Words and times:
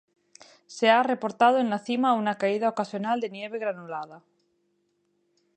Se 0.65 0.89
ha 0.89 1.03
reportado 1.03 1.59
en 1.59 1.69
la 1.69 1.77
cima 1.77 2.13
una 2.15 2.39
caída 2.39 2.67
ocasional 2.69 3.21
de 3.21 3.29
nieve 3.29 3.59
granulada. 3.59 4.23